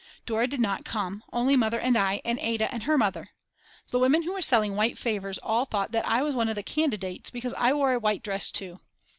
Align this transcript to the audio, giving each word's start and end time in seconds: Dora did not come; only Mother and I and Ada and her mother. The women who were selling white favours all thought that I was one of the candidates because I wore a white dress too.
Dora 0.25 0.47
did 0.47 0.59
not 0.59 0.83
come; 0.83 1.21
only 1.31 1.55
Mother 1.55 1.79
and 1.79 1.95
I 1.95 2.23
and 2.25 2.39
Ada 2.39 2.73
and 2.73 2.81
her 2.81 2.97
mother. 2.97 3.29
The 3.91 3.99
women 3.99 4.23
who 4.23 4.33
were 4.33 4.41
selling 4.41 4.75
white 4.75 4.97
favours 4.97 5.37
all 5.37 5.65
thought 5.65 5.91
that 5.91 6.07
I 6.07 6.23
was 6.23 6.33
one 6.33 6.49
of 6.49 6.55
the 6.55 6.63
candidates 6.63 7.29
because 7.29 7.53
I 7.53 7.71
wore 7.73 7.93
a 7.93 7.99
white 7.99 8.23
dress 8.23 8.49
too. 8.49 8.79